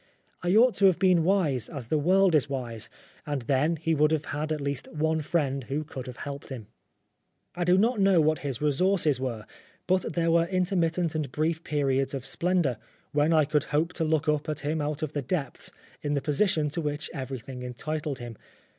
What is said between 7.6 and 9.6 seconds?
I do not know what his resources were,